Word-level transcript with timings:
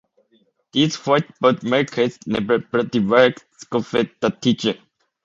"These 0.71 0.97
whiteboard 0.97 1.61
markers 1.63 2.17
never 2.25 2.57
bloody 2.57 2.97
work", 3.01 3.35
Scoffed 3.55 4.19
the 4.19 4.31
teacher. 4.41 4.73